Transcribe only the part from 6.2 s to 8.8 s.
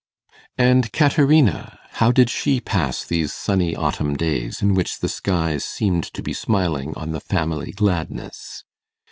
be smiling on the family gladness?